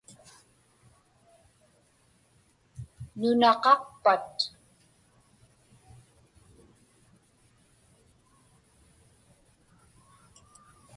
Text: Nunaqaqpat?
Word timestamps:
Nunaqaqpat? 3.19 4.31